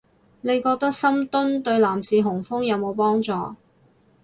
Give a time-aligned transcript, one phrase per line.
[0.41, 3.31] 你覺得深蹲對男士雄風有冇幫助